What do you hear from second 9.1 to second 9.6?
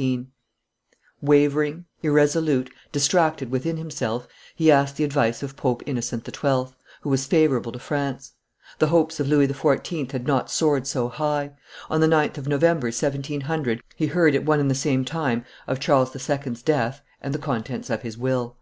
of Louis